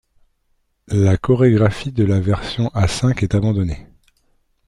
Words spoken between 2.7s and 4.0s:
cinq est abandonnée.